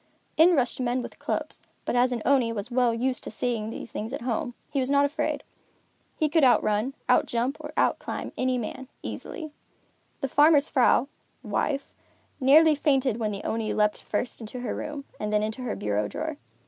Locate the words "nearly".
12.39-12.73